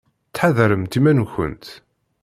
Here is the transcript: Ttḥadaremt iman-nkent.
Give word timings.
Ttḥadaremt 0.29 0.97
iman-nkent. 0.99 1.65